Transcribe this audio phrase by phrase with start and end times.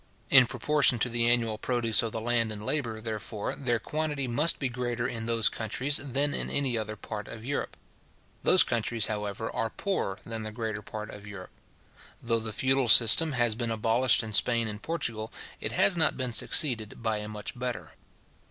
[0.31, 4.57] In proportion to the annual produce of the land and labour, therefore, their quantity must
[4.57, 7.77] be greater in those countries than in any other part of Europe;
[8.41, 11.51] those countries, however, are poorer than the greater part of Europe.
[12.19, 16.33] Though the feudal system has been abolished in Spain and Portugal, it has not been
[16.33, 17.91] succeeded by a much better.